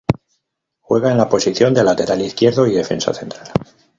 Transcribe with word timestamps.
Juega 0.79 1.11
en 1.11 1.17
la 1.19 1.29
posición 1.29 1.75
de 1.75 1.83
lateral 1.83 2.23
izquierdo 2.23 2.65
y 2.65 2.71
defensa 2.73 3.13
central. 3.13 3.51